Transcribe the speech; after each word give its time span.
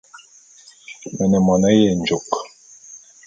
Me 1.15 1.25
ne 1.29 1.39
mone 1.45 1.69
yenjôk. 1.81 2.29